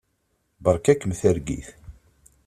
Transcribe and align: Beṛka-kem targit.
Beṛka-kem 0.63 1.13
targit. 1.21 1.67